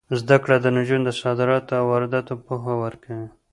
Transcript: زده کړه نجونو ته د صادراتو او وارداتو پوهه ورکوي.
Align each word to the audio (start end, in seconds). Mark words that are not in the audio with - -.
زده 0.19 0.35
کړه 0.43 0.55
نجونو 0.77 1.05
ته 1.05 1.11
د 1.15 1.17
صادراتو 1.21 1.73
او 1.79 1.85
وارداتو 1.91 2.33
پوهه 2.45 2.73
ورکوي. 2.83 3.27